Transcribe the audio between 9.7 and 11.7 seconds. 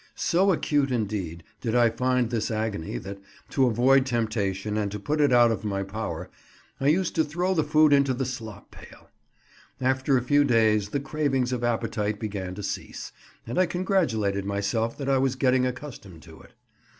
After a few days, the cravings of